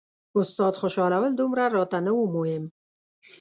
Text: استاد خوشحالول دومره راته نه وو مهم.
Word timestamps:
استاد 0.39 0.73
خوشحالول 0.81 1.31
دومره 1.39 1.63
راته 1.77 1.97
نه 2.05 2.11
وو 2.15 2.25
مهم. 2.35 2.63